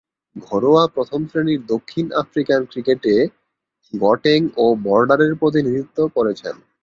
ঘরোয়া 0.35 0.83
প্রথম-শ্রেণীর 0.87 1.61
দক্ষিণ 1.65 2.05
আফ্রিকান 2.21 2.61
ক্রিকেটে 2.65 3.15
গটেং 3.93 4.39
ও 4.57 4.65
বর্ডারের 4.85 5.33
প্রতিনিধিত্ব 5.35 5.97
করেছেন। 6.15 6.55